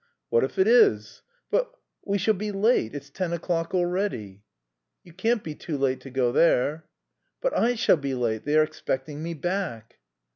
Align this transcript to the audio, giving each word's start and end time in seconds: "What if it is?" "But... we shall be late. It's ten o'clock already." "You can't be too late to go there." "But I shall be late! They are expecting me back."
"What 0.29 0.43
if 0.43 0.57
it 0.57 0.65
is?" 0.67 1.21
"But... 1.51 1.75
we 2.03 2.17
shall 2.17 2.33
be 2.33 2.51
late. 2.51 2.95
It's 2.95 3.11
ten 3.11 3.33
o'clock 3.33 3.75
already." 3.75 4.41
"You 5.03 5.13
can't 5.13 5.43
be 5.43 5.53
too 5.53 5.77
late 5.77 6.01
to 6.01 6.09
go 6.09 6.31
there." 6.31 6.87
"But 7.39 7.55
I 7.55 7.75
shall 7.75 7.97
be 7.97 8.15
late! 8.15 8.43
They 8.43 8.57
are 8.57 8.63
expecting 8.63 9.21
me 9.21 9.35
back." 9.35 9.99